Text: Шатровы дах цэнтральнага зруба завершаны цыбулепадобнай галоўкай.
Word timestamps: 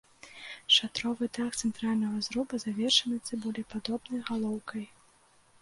Шатровы 0.75 1.27
дах 1.37 1.59
цэнтральнага 1.67 2.23
зруба 2.29 2.61
завершаны 2.65 3.21
цыбулепадобнай 3.27 4.25
галоўкай. 4.31 4.83